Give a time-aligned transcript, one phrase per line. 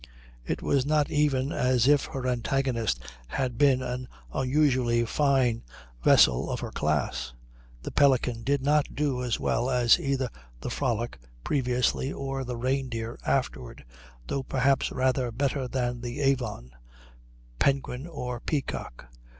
[0.43, 5.61] It was not even as if her antagonist had been an unusually fine
[6.03, 7.33] vessel of her class.
[7.83, 10.29] The Pelican did not do as well as either
[10.59, 13.85] the Frolic previously, or the Reindeer afterward,
[14.25, 16.71] though perhaps rather better than the Avon,
[17.59, 19.05] Penguin, or Peacock.